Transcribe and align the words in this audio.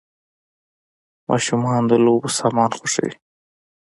ماشومان 1.29 1.81
د 1.89 1.91
لوبو 2.05 2.29
سامان 2.39 2.69
خوښوي. 2.77 3.13